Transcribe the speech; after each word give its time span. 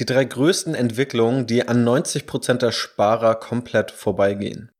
Die 0.00 0.06
drei 0.06 0.24
größten 0.24 0.74
Entwicklungen, 0.74 1.46
die 1.46 1.68
an 1.68 1.86
90% 1.86 2.54
der 2.54 2.72
Sparer 2.72 3.34
komplett 3.34 3.90
vorbeigehen. 3.90 4.70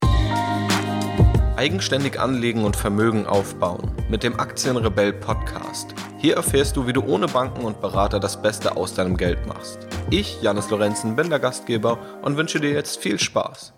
Eigenständig 1.56 2.18
anlegen 2.18 2.64
und 2.64 2.74
Vermögen 2.74 3.26
aufbauen 3.26 3.92
mit 4.08 4.22
dem 4.22 4.41
Aktienrebell 4.41 5.12
Podcast. 5.12 5.94
Hier 6.17 6.36
erfährst 6.36 6.75
du, 6.75 6.86
wie 6.86 6.94
du 6.94 7.02
ohne 7.02 7.26
Banken 7.26 7.67
und 7.67 7.83
Berater 7.83 8.18
das 8.18 8.41
Beste 8.41 8.79
aus 8.79 8.95
deinem 8.95 9.18
Geld 9.18 9.46
machst. 9.46 9.80
Ich, 10.09 10.41
Janis 10.41 10.70
Lorenzen, 10.70 11.16
bin 11.16 11.29
der 11.29 11.39
Gastgeber 11.39 11.98
und 12.23 12.39
wünsche 12.39 12.59
dir 12.59 12.71
jetzt 12.71 12.96
viel 12.96 13.21
Spaß. 13.21 13.75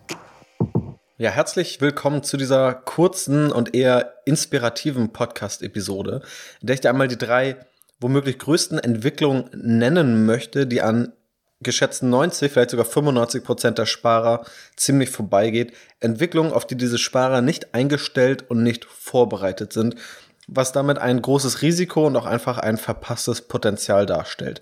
Ja, 1.19 1.31
herzlich 1.31 1.81
willkommen 1.81 2.23
zu 2.23 2.37
dieser 2.37 2.73
kurzen 2.73 3.51
und 3.51 3.75
eher 3.75 4.15
inspirativen 4.27 5.13
Podcast-Episode, 5.13 6.23
in 6.61 6.69
der 6.69 6.75
ich 6.75 6.81
dir 6.83 6.91
einmal 6.91 7.09
die 7.09 7.19
drei 7.19 7.57
womöglich 7.99 8.39
größten 8.39 8.79
Entwicklungen 8.79 9.51
nennen 9.55 10.25
möchte, 10.25 10.69
die 10.69 10.83
an 10.83 11.13
geschätzten 11.63 12.11
90, 12.11 12.53
vielleicht 12.53 12.71
sogar 12.71 12.85
95 12.85 13.45
Prozent 13.45 13.79
der 13.79 13.87
Sparer 13.87 14.45
ziemlich 14.77 15.11
vorbeigeht. 15.11 15.73
Entwicklungen, 16.01 16.53
auf 16.53 16.67
die 16.67 16.77
diese 16.77 16.99
Sparer 16.99 17.41
nicht 17.41 17.75
eingestellt 17.75 18.45
und 18.49 18.63
nicht 18.63 18.85
vorbereitet 18.85 19.73
sind, 19.73 19.97
was 20.47 20.73
damit 20.73 20.99
ein 20.99 21.23
großes 21.23 21.63
Risiko 21.63 22.07
und 22.07 22.17
auch 22.17 22.27
einfach 22.27 22.59
ein 22.59 22.77
verpasstes 22.77 23.43
Potenzial 23.43 24.07
darstellt. 24.07 24.61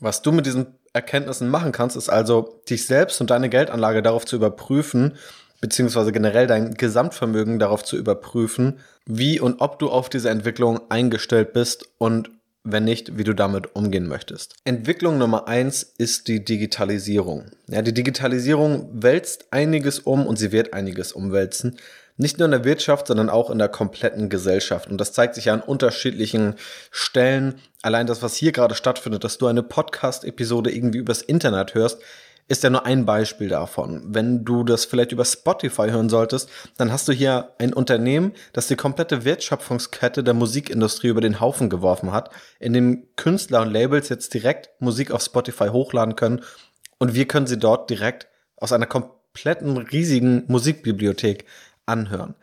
Was 0.00 0.22
du 0.22 0.32
mit 0.32 0.46
diesen 0.46 0.78
Erkenntnissen 0.92 1.48
machen 1.48 1.72
kannst, 1.72 1.96
ist 1.96 2.08
also, 2.08 2.60
dich 2.68 2.86
selbst 2.86 3.20
und 3.20 3.30
deine 3.30 3.48
Geldanlage 3.48 4.02
darauf 4.02 4.24
zu 4.26 4.36
überprüfen, 4.36 5.16
beziehungsweise 5.60 6.12
generell 6.12 6.46
dein 6.46 6.74
Gesamtvermögen 6.74 7.58
darauf 7.58 7.84
zu 7.84 7.96
überprüfen, 7.96 8.80
wie 9.06 9.40
und 9.40 9.60
ob 9.60 9.78
du 9.78 9.90
auf 9.90 10.08
diese 10.08 10.30
Entwicklung 10.30 10.80
eingestellt 10.90 11.52
bist 11.52 11.88
und 11.98 12.30
wenn 12.64 12.84
nicht, 12.84 13.18
wie 13.18 13.24
du 13.24 13.34
damit 13.34 13.76
umgehen 13.76 14.08
möchtest. 14.08 14.54
Entwicklung 14.64 15.18
Nummer 15.18 15.46
eins 15.46 15.82
ist 15.82 16.28
die 16.28 16.42
Digitalisierung. 16.42 17.50
Ja, 17.68 17.82
die 17.82 17.92
Digitalisierung 17.92 18.88
wälzt 18.92 19.52
einiges 19.52 19.98
um 19.98 20.26
und 20.26 20.38
sie 20.38 20.50
wird 20.50 20.72
einiges 20.72 21.12
umwälzen. 21.12 21.76
Nicht 22.16 22.38
nur 22.38 22.46
in 22.46 22.52
der 22.52 22.64
Wirtschaft, 22.64 23.08
sondern 23.08 23.28
auch 23.28 23.50
in 23.50 23.58
der 23.58 23.68
kompletten 23.68 24.28
Gesellschaft. 24.30 24.88
Und 24.88 24.98
das 24.98 25.12
zeigt 25.12 25.34
sich 25.34 25.46
ja 25.46 25.52
an 25.52 25.60
unterschiedlichen 25.60 26.54
Stellen. 26.90 27.56
Allein 27.82 28.06
das, 28.06 28.22
was 28.22 28.36
hier 28.36 28.52
gerade 28.52 28.74
stattfindet, 28.74 29.24
dass 29.24 29.36
du 29.36 29.46
eine 29.46 29.62
Podcast-Episode 29.62 30.70
irgendwie 30.70 30.98
übers 30.98 31.22
Internet 31.22 31.74
hörst, 31.74 32.00
ist 32.46 32.62
ja 32.62 32.70
nur 32.70 32.84
ein 32.84 33.06
Beispiel 33.06 33.48
davon. 33.48 34.02
Wenn 34.06 34.44
du 34.44 34.64
das 34.64 34.84
vielleicht 34.84 35.12
über 35.12 35.24
Spotify 35.24 35.90
hören 35.90 36.08
solltest, 36.08 36.50
dann 36.76 36.92
hast 36.92 37.08
du 37.08 37.12
hier 37.12 37.52
ein 37.58 37.72
Unternehmen, 37.72 38.32
das 38.52 38.66
die 38.66 38.76
komplette 38.76 39.24
Wertschöpfungskette 39.24 40.22
der 40.22 40.34
Musikindustrie 40.34 41.08
über 41.08 41.22
den 41.22 41.40
Haufen 41.40 41.70
geworfen 41.70 42.12
hat, 42.12 42.30
in 42.60 42.72
dem 42.72 43.06
Künstler 43.16 43.62
und 43.62 43.72
Labels 43.72 44.08
jetzt 44.08 44.34
direkt 44.34 44.70
Musik 44.80 45.10
auf 45.10 45.22
Spotify 45.22 45.68
hochladen 45.68 46.16
können 46.16 46.42
und 46.98 47.14
wir 47.14 47.26
können 47.26 47.46
sie 47.46 47.58
dort 47.58 47.88
direkt 47.90 48.28
aus 48.56 48.72
einer 48.72 48.86
kompletten 48.86 49.76
riesigen 49.78 50.44
Musikbibliothek 50.46 51.46
anhören. 51.86 52.34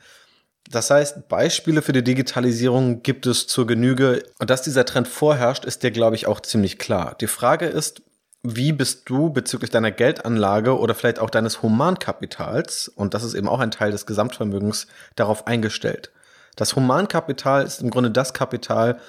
Das 0.69 0.89
heißt, 0.89 1.27
Beispiele 1.27 1.81
für 1.81 1.91
die 1.91 2.03
Digitalisierung 2.03 3.03
gibt 3.03 3.25
es 3.25 3.47
zur 3.47 3.67
Genüge. 3.67 4.23
Und 4.39 4.49
dass 4.49 4.61
dieser 4.61 4.85
Trend 4.85 5.07
vorherrscht, 5.07 5.65
ist 5.65 5.83
dir, 5.83 5.91
glaube 5.91 6.15
ich, 6.15 6.27
auch 6.27 6.39
ziemlich 6.39 6.77
klar. 6.79 7.15
Die 7.19 7.27
Frage 7.27 7.65
ist, 7.65 8.01
wie 8.43 8.71
bist 8.71 9.09
du 9.09 9.29
bezüglich 9.29 9.69
deiner 9.69 9.91
Geldanlage 9.91 10.77
oder 10.77 10.95
vielleicht 10.95 11.19
auch 11.19 11.29
deines 11.29 11.61
Humankapitals, 11.61 12.87
und 12.87 13.13
das 13.13 13.23
ist 13.23 13.33
eben 13.33 13.47
auch 13.47 13.59
ein 13.59 13.71
Teil 13.71 13.91
des 13.91 14.05
Gesamtvermögens, 14.05 14.87
darauf 15.15 15.47
eingestellt? 15.47 16.11
Das 16.55 16.75
Humankapital 16.75 17.63
ist 17.63 17.81
im 17.81 17.91
Grunde 17.91 18.11
das 18.11 18.33
Kapital, 18.33 18.99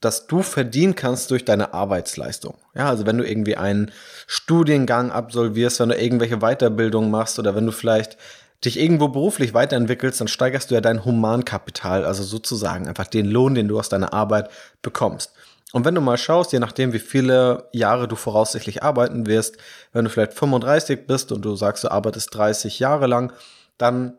das 0.00 0.26
du 0.26 0.42
verdienen 0.42 0.94
kannst 0.94 1.30
durch 1.30 1.44
deine 1.44 1.72
Arbeitsleistung. 1.72 2.58
Ja, 2.74 2.88
also 2.88 3.06
wenn 3.06 3.18
du 3.18 3.26
irgendwie 3.26 3.56
einen 3.56 3.90
Studiengang 4.26 5.10
absolvierst, 5.10 5.80
wenn 5.80 5.88
du 5.88 5.96
irgendwelche 5.96 6.38
Weiterbildungen 6.38 7.10
machst 7.10 7.38
oder 7.38 7.54
wenn 7.54 7.66
du 7.66 7.72
vielleicht 7.72 8.18
dich 8.64 8.78
irgendwo 8.78 9.08
beruflich 9.08 9.54
weiterentwickelst, 9.54 10.20
dann 10.20 10.28
steigerst 10.28 10.70
du 10.70 10.74
ja 10.74 10.80
dein 10.80 11.04
Humankapital, 11.04 12.04
also 12.04 12.22
sozusagen 12.22 12.88
einfach 12.88 13.06
den 13.06 13.26
Lohn, 13.26 13.54
den 13.54 13.68
du 13.68 13.78
aus 13.78 13.88
deiner 13.88 14.12
Arbeit 14.12 14.50
bekommst. 14.82 15.32
Und 15.72 15.84
wenn 15.84 15.94
du 15.94 16.00
mal 16.00 16.16
schaust, 16.16 16.52
je 16.52 16.58
nachdem, 16.58 16.92
wie 16.92 17.00
viele 17.00 17.68
Jahre 17.72 18.08
du 18.08 18.16
voraussichtlich 18.16 18.82
arbeiten 18.82 19.26
wirst, 19.26 19.56
wenn 19.92 20.04
du 20.04 20.10
vielleicht 20.10 20.34
35 20.34 21.06
bist 21.06 21.32
und 21.32 21.44
du 21.44 21.56
sagst, 21.56 21.84
du 21.84 21.90
arbeitest 21.90 22.34
30 22.34 22.78
Jahre 22.78 23.06
lang, 23.06 23.32
dann 23.76 24.18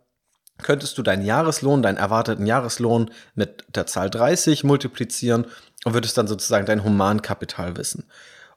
könntest 0.61 0.97
du 0.97 1.03
deinen 1.03 1.23
Jahreslohn, 1.23 1.81
deinen 1.81 1.97
erwarteten 1.97 2.45
Jahreslohn 2.45 3.11
mit 3.35 3.63
der 3.75 3.85
Zahl 3.85 4.09
30 4.09 4.63
multiplizieren 4.63 5.45
und 5.85 5.93
würdest 5.93 6.17
dann 6.17 6.27
sozusagen 6.27 6.65
dein 6.65 6.83
Humankapital 6.83 7.77
wissen. 7.77 8.05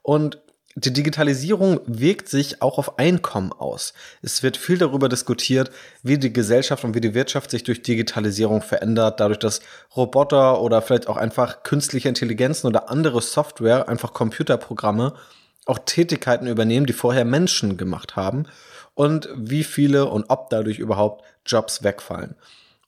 Und 0.01 0.41
die 0.75 0.93
Digitalisierung 0.93 1.81
wirkt 1.85 2.29
sich 2.29 2.61
auch 2.61 2.77
auf 2.77 2.97
Einkommen 2.97 3.51
aus. 3.51 3.93
Es 4.21 4.41
wird 4.41 4.55
viel 4.55 4.77
darüber 4.77 5.09
diskutiert, 5.09 5.69
wie 6.01 6.17
die 6.17 6.31
Gesellschaft 6.31 6.83
und 6.83 6.95
wie 6.95 7.01
die 7.01 7.13
Wirtschaft 7.13 7.51
sich 7.51 7.63
durch 7.63 7.81
Digitalisierung 7.81 8.61
verändert, 8.61 9.19
dadurch, 9.19 9.39
dass 9.39 9.59
Roboter 9.95 10.61
oder 10.61 10.81
vielleicht 10.81 11.07
auch 11.07 11.17
einfach 11.17 11.63
künstliche 11.63 12.07
Intelligenzen 12.07 12.67
oder 12.67 12.89
andere 12.89 13.21
Software, 13.21 13.89
einfach 13.89 14.13
Computerprogramme, 14.13 15.13
auch 15.65 15.79
Tätigkeiten 15.85 16.47
übernehmen, 16.47 16.85
die 16.85 16.93
vorher 16.93 17.25
Menschen 17.25 17.77
gemacht 17.77 18.15
haben 18.15 18.45
und 18.93 19.29
wie 19.35 19.63
viele 19.63 20.05
und 20.05 20.25
ob 20.29 20.49
dadurch 20.49 20.79
überhaupt 20.79 21.25
Jobs 21.45 21.83
wegfallen. 21.83 22.35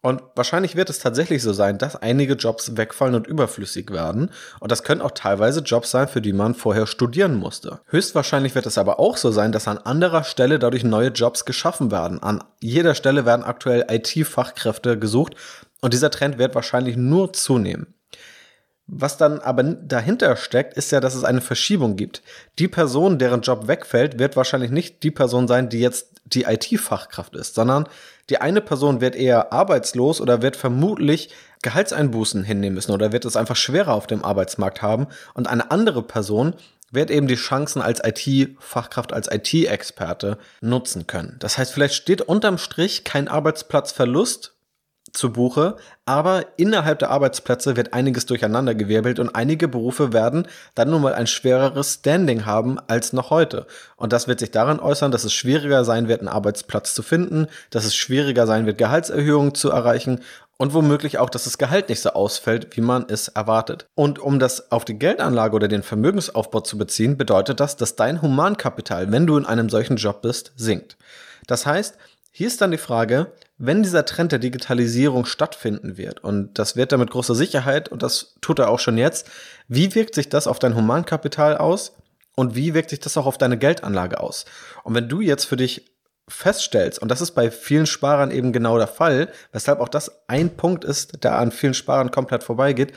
Und 0.05 0.21
wahrscheinlich 0.35 0.75
wird 0.75 0.89
es 0.89 0.99
tatsächlich 0.99 1.41
so 1.41 1.53
sein, 1.53 1.77
dass 1.77 1.95
einige 1.95 2.33
Jobs 2.33 2.75
wegfallen 2.75 3.15
und 3.15 3.25
überflüssig 3.25 3.89
werden. 3.89 4.31
Und 4.59 4.69
das 4.69 4.83
können 4.83 4.99
auch 4.99 5.11
teilweise 5.11 5.61
Jobs 5.61 5.91
sein, 5.91 6.09
für 6.09 6.19
die 6.19 6.33
man 6.33 6.55
vorher 6.55 6.87
studieren 6.87 7.35
musste. 7.35 7.79
Höchstwahrscheinlich 7.85 8.53
wird 8.53 8.65
es 8.65 8.77
aber 8.77 8.99
auch 8.99 9.15
so 9.15 9.31
sein, 9.31 9.53
dass 9.53 9.69
an 9.69 9.77
anderer 9.77 10.25
Stelle 10.25 10.59
dadurch 10.59 10.83
neue 10.83 11.07
Jobs 11.07 11.45
geschaffen 11.45 11.89
werden. 11.89 12.21
An 12.21 12.43
jeder 12.59 12.95
Stelle 12.95 13.25
werden 13.25 13.45
aktuell 13.45 13.85
IT-Fachkräfte 13.89 14.99
gesucht. 14.99 15.35
Und 15.79 15.93
dieser 15.93 16.11
Trend 16.11 16.37
wird 16.37 16.53
wahrscheinlich 16.53 16.97
nur 16.97 17.31
zunehmen. 17.31 17.93
Was 18.87 19.15
dann 19.15 19.39
aber 19.39 19.63
dahinter 19.63 20.35
steckt, 20.35 20.73
ist 20.73 20.91
ja, 20.91 20.99
dass 20.99 21.15
es 21.15 21.23
eine 21.23 21.39
Verschiebung 21.39 21.95
gibt. 21.95 22.21
Die 22.59 22.67
Person, 22.67 23.19
deren 23.19 23.39
Job 23.39 23.69
wegfällt, 23.69 24.19
wird 24.19 24.35
wahrscheinlich 24.35 24.71
nicht 24.71 25.03
die 25.03 25.11
Person 25.11 25.47
sein, 25.47 25.69
die 25.69 25.79
jetzt 25.79 26.09
die 26.25 26.43
IT-Fachkraft 26.43 27.35
ist, 27.35 27.55
sondern 27.55 27.87
die 28.29 28.39
eine 28.39 28.61
Person 28.61 29.01
wird 29.01 29.16
eher 29.16 29.51
arbeitslos 29.51 30.22
oder 30.22 30.41
wird 30.41 30.56
vermutlich 30.56 31.29
Gehaltseinbußen 31.61 32.44
hinnehmen 32.44 32.75
müssen 32.75 32.91
oder 32.91 33.11
wird 33.11 33.25
es 33.25 33.35
einfach 33.35 33.56
schwerer 33.56 33.94
auf 33.94 34.07
dem 34.07 34.23
Arbeitsmarkt 34.23 34.81
haben 34.81 35.07
und 35.34 35.47
eine 35.47 35.72
andere 35.72 36.03
Person 36.03 36.56
wird 36.91 37.09
eben 37.09 37.28
die 37.28 37.35
Chancen 37.35 37.81
als 37.81 38.01
IT-Fachkraft, 38.03 39.13
als 39.13 39.28
IT-Experte 39.31 40.38
nutzen 40.62 41.07
können. 41.07 41.38
Das 41.39 41.57
heißt, 41.57 41.73
vielleicht 41.73 41.95
steht 41.95 42.22
unterm 42.22 42.59
Strich 42.59 43.03
kein 43.03 43.28
Arbeitsplatzverlust 43.28 44.53
zu 45.13 45.31
Buche, 45.31 45.78
aber 46.06 46.46
innerhalb 46.57 47.00
der 47.00 47.12
Arbeitsplätze 47.12 47.78
wird 47.78 47.94
einiges 47.94 48.25
durcheinandergewirbelt 48.25 49.19
und 49.19 49.35
einige 49.35 49.68
Berufe 49.68 50.12
werden 50.12 50.47
dann 50.75 50.90
nun 50.90 51.03
mal 51.03 51.13
ein 51.13 51.28
schwereres 51.28 51.94
Standing 51.94 52.46
haben 52.46 52.79
als 52.88 53.13
noch 53.13 53.29
heute. 53.29 53.68
Und 53.96 54.12
das 54.12 54.28
wird 54.28 54.40
sich 54.40 54.51
daran 54.51 54.79
äußern, 54.79 55.12
dass 55.12 55.24
es 55.24 55.34
schwieriger 55.34 55.85
sein 55.85 56.07
wird, 56.07 56.22
einen 56.22 56.29
Arbeitsplatz 56.29 56.94
zu 56.96 57.03
finden, 57.03 57.47
dass 57.69 57.85
es 57.85 57.96
schwieriger 57.96 58.47
sein 58.47 58.66
wird, 58.66 58.79
Gehaltserhöhungen 58.79 59.53
zu 59.53 59.69
erreichen 59.69 60.22
und 60.57 60.74
womöglich 60.74 61.18
auch, 61.19 61.30
dass 61.30 61.44
das 61.44 61.57
Gehalt 61.57 61.90
nicht 61.90 62.01
so 62.01 62.12
ausfällt, 62.12 62.75
wie 62.75 62.81
man 62.81 63.06
es 63.07 63.28
erwartet. 63.28 63.88
Und 63.95 64.19
um 64.19 64.40
das 64.40 64.72
auf 64.72 64.85
die 64.85 64.97
Geldanlage 64.97 65.56
oder 65.56 65.68
den 65.68 65.84
Vermögensaufbau 65.84 66.62
zu 66.62 66.78
beziehen, 66.78 67.18
bedeutet 67.18 67.59
das, 67.59 67.78
dass 67.78 67.95
dein 67.95 68.22
Humankapital, 68.22 69.12
wenn 69.12 69.28
du 69.28 69.38
in 69.38 69.45
einem 69.45 69.69
solchen 69.69 69.97
Job 69.97 70.22
bist, 70.22 70.53
sinkt. 70.56 70.97
Das 71.47 71.66
heißt, 71.66 71.97
hier 72.31 72.47
ist 72.47 72.62
dann 72.62 72.72
die 72.72 72.78
Frage, 72.78 73.31
wenn 73.57 73.83
dieser 73.83 74.05
Trend 74.05 74.31
der 74.31 74.39
Digitalisierung 74.39 75.25
stattfinden 75.25 75.97
wird, 75.97 76.23
und 76.23 76.57
das 76.57 76.75
wird 76.75 76.91
er 76.91 76.97
mit 76.97 77.11
großer 77.11 77.35
Sicherheit, 77.35 77.89
und 77.89 78.03
das 78.03 78.35
tut 78.41 78.59
er 78.59 78.69
auch 78.69 78.79
schon 78.79 78.97
jetzt, 78.97 79.29
wie 79.67 79.93
wirkt 79.95 80.15
sich 80.15 80.29
das 80.29 80.47
auf 80.47 80.59
dein 80.59 80.75
Humankapital 80.75 81.57
aus 81.57 81.93
und 82.35 82.55
wie 82.55 82.73
wirkt 82.73 82.89
sich 82.89 82.99
das 82.99 83.15
auch 83.17 83.25
auf 83.25 83.37
deine 83.37 83.57
Geldanlage 83.57 84.19
aus? 84.19 84.45
Und 84.83 84.95
wenn 84.95 85.07
du 85.07 85.21
jetzt 85.21 85.45
für 85.45 85.55
dich 85.55 85.94
feststellst, 86.27 87.00
und 87.00 87.09
das 87.09 87.21
ist 87.21 87.31
bei 87.31 87.51
vielen 87.51 87.85
Sparern 87.85 88.31
eben 88.31 88.53
genau 88.53 88.77
der 88.77 88.88
Fall, 88.88 89.29
weshalb 89.51 89.79
auch 89.79 89.89
das 89.89 90.27
ein 90.27 90.56
Punkt 90.56 90.83
ist, 90.83 91.23
der 91.23 91.38
an 91.38 91.51
vielen 91.51 91.73
Sparern 91.73 92.11
komplett 92.11 92.44
vorbeigeht, 92.44 92.94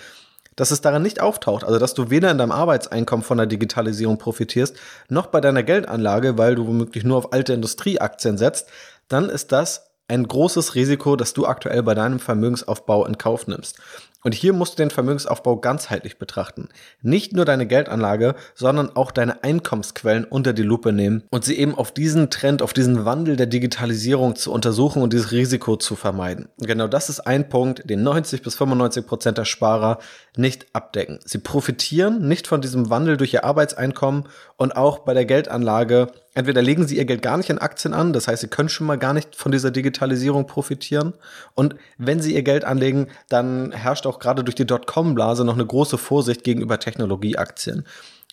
dass 0.54 0.70
es 0.70 0.80
daran 0.80 1.02
nicht 1.02 1.20
auftaucht, 1.20 1.64
also 1.64 1.78
dass 1.78 1.92
du 1.92 2.08
weder 2.08 2.30
in 2.30 2.38
deinem 2.38 2.52
Arbeitseinkommen 2.52 3.24
von 3.24 3.36
der 3.36 3.46
Digitalisierung 3.46 4.16
profitierst, 4.16 4.76
noch 5.08 5.26
bei 5.26 5.42
deiner 5.42 5.62
Geldanlage, 5.62 6.38
weil 6.38 6.54
du 6.54 6.66
womöglich 6.66 7.04
nur 7.04 7.18
auf 7.18 7.32
alte 7.32 7.52
Industrieaktien 7.52 8.38
setzt, 8.38 8.70
dann 9.08 9.28
ist 9.28 9.52
das 9.52 9.90
ein 10.08 10.26
großes 10.26 10.74
Risiko, 10.74 11.16
das 11.16 11.32
du 11.32 11.46
aktuell 11.46 11.82
bei 11.82 11.94
deinem 11.94 12.18
Vermögensaufbau 12.18 13.06
in 13.06 13.18
Kauf 13.18 13.46
nimmst. 13.46 13.78
Und 14.26 14.34
hier 14.34 14.52
musst 14.52 14.72
du 14.72 14.82
den 14.82 14.90
Vermögensaufbau 14.90 15.58
ganzheitlich 15.58 16.18
betrachten. 16.18 16.68
Nicht 17.00 17.32
nur 17.32 17.44
deine 17.44 17.64
Geldanlage, 17.64 18.34
sondern 18.56 18.96
auch 18.96 19.12
deine 19.12 19.44
Einkommensquellen 19.44 20.24
unter 20.24 20.52
die 20.52 20.64
Lupe 20.64 20.92
nehmen 20.92 21.22
und 21.30 21.44
sie 21.44 21.56
eben 21.56 21.76
auf 21.76 21.92
diesen 21.92 22.28
Trend, 22.28 22.60
auf 22.60 22.72
diesen 22.72 23.04
Wandel 23.04 23.36
der 23.36 23.46
Digitalisierung 23.46 24.34
zu 24.34 24.52
untersuchen 24.52 25.00
und 25.00 25.12
dieses 25.12 25.30
Risiko 25.30 25.76
zu 25.76 25.94
vermeiden. 25.94 26.48
Genau 26.58 26.88
das 26.88 27.08
ist 27.08 27.20
ein 27.20 27.48
Punkt, 27.48 27.88
den 27.88 28.02
90 28.02 28.42
bis 28.42 28.56
95 28.56 29.06
Prozent 29.06 29.38
der 29.38 29.44
Sparer 29.44 29.98
nicht 30.36 30.66
abdecken. 30.72 31.20
Sie 31.24 31.38
profitieren 31.38 32.26
nicht 32.26 32.48
von 32.48 32.60
diesem 32.60 32.90
Wandel 32.90 33.16
durch 33.16 33.32
ihr 33.32 33.44
Arbeitseinkommen 33.44 34.24
und 34.56 34.76
auch 34.76 35.00
bei 35.00 35.14
der 35.14 35.24
Geldanlage 35.24 36.08
entweder 36.36 36.60
legen 36.60 36.86
sie 36.86 36.98
ihr 36.98 37.06
Geld 37.06 37.22
gar 37.22 37.38
nicht 37.38 37.48
in 37.48 37.58
Aktien 37.58 37.94
an, 37.94 38.12
das 38.12 38.28
heißt, 38.28 38.42
sie 38.42 38.48
können 38.48 38.68
schon 38.68 38.86
mal 38.86 38.98
gar 38.98 39.14
nicht 39.14 39.34
von 39.34 39.52
dieser 39.52 39.70
Digitalisierung 39.70 40.46
profitieren. 40.46 41.14
Und 41.54 41.76
wenn 41.96 42.20
sie 42.20 42.34
ihr 42.34 42.42
Geld 42.42 42.64
anlegen, 42.64 43.08
dann 43.30 43.72
herrscht 43.72 44.06
auch 44.06 44.18
gerade 44.18 44.44
durch 44.44 44.54
die 44.54 44.66
Dotcom-Blase 44.66 45.44
noch 45.44 45.54
eine 45.54 45.64
große 45.64 45.96
Vorsicht 45.96 46.44
gegenüber 46.44 46.78
Technologieaktien. 46.78 47.86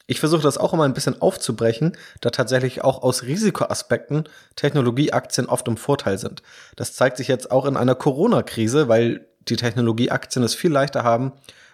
Ich 0.06 0.20
versuche 0.20 0.42
das 0.42 0.58
auch 0.58 0.74
immer 0.74 0.84
ein 0.84 0.94
bisschen 0.94 1.22
aufzubrechen, 1.22 1.96
da 2.20 2.30
tatsächlich 2.30 2.84
auch 2.84 3.02
aus 3.02 3.24
Risikoaspekten 3.24 4.26
Technologieaktien 4.58 5.48
oft 5.48 5.66
im 5.70 5.78
Vorteil 5.78 6.18
sind. 6.18 6.44
Das 6.76 6.94
zeigt 6.94 7.16
sich 7.16 7.30
jetzt 7.30 7.52
auch 7.52 7.66
in 7.66 7.78
einer 7.78 7.96
Corona-Krise, 7.96 8.90
weil 8.90 9.26
die 9.48 9.56
Technologieaktien 9.56 10.44
es 10.44 10.56
viel 10.56 10.72
leichter 10.72 11.04
haben, 11.04 11.32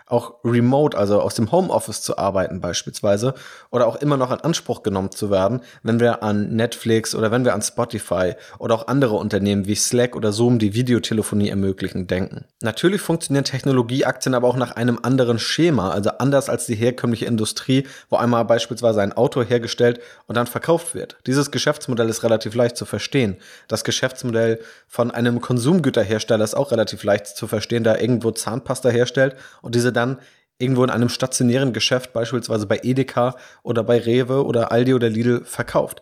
auch 0.09 0.35
remote, 0.43 0.97
also 0.97 1.21
aus 1.21 1.35
dem 1.35 1.51
Homeoffice 1.51 2.01
zu 2.01 2.17
arbeiten 2.17 2.61
beispielsweise 2.61 3.35
oder 3.69 3.87
auch 3.87 3.95
immer 3.97 4.17
noch 4.17 4.31
in 4.31 4.39
Anspruch 4.39 4.83
genommen 4.83 5.11
zu 5.11 5.29
werden, 5.29 5.61
wenn 5.83 5.99
wir 5.99 6.23
an 6.23 6.55
Netflix 6.55 7.13
oder 7.13 7.31
wenn 7.31 7.45
wir 7.45 7.53
an 7.53 7.61
Spotify 7.61 8.33
oder 8.57 8.75
auch 8.75 8.87
andere 8.87 9.15
Unternehmen 9.15 9.67
wie 9.67 9.75
Slack 9.75 10.15
oder 10.15 10.31
Zoom, 10.31 10.57
die 10.59 10.73
Videotelefonie 10.73 11.49
ermöglichen, 11.49 12.07
denken. 12.07 12.45
Natürlich 12.61 13.01
funktionieren 13.01 13.45
Technologieaktien 13.45 14.33
aber 14.33 14.47
auch 14.47 14.57
nach 14.57 14.71
einem 14.71 14.99
anderen 15.01 15.37
Schema, 15.37 15.91
also 15.91 16.09
anders 16.17 16.49
als 16.49 16.65
die 16.65 16.75
herkömmliche 16.75 17.25
Industrie, 17.25 17.87
wo 18.09 18.17
einmal 18.17 18.45
beispielsweise 18.45 19.01
ein 19.01 19.13
Auto 19.13 19.43
hergestellt 19.43 19.99
und 20.25 20.35
dann 20.35 20.47
verkauft 20.47 20.95
wird. 20.95 21.17
Dieses 21.27 21.51
Geschäftsmodell 21.51 22.09
ist 22.09 22.23
relativ 22.23 22.55
leicht 22.55 22.77
zu 22.77 22.85
verstehen. 22.85 23.37
Das 23.67 23.83
Geschäftsmodell 23.83 24.59
von 24.87 25.11
einem 25.11 25.39
Konsumgüterhersteller 25.39 26.43
ist 26.43 26.55
auch 26.55 26.71
relativ 26.71 27.03
leicht 27.03 27.27
zu 27.27 27.47
verstehen, 27.47 27.83
da 27.83 27.95
irgendwo 27.95 28.31
Zahnpasta 28.31 28.89
herstellt 28.89 29.35
und 29.61 29.75
diese 29.75 29.93
dann 29.99 30.17
irgendwo 30.57 30.83
in 30.83 30.89
einem 30.89 31.09
stationären 31.09 31.73
Geschäft, 31.73 32.13
beispielsweise 32.13 32.65
bei 32.67 32.79
Edeka 32.83 33.35
oder 33.63 33.83
bei 33.83 33.99
Rewe 33.99 34.45
oder 34.45 34.71
Aldi 34.71 34.93
oder 34.93 35.09
Lidl, 35.09 35.45
verkauft. 35.45 36.01